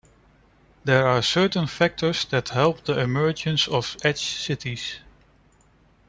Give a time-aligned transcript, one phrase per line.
[0.83, 4.95] There are certain factors that helped the emergence of edge cities.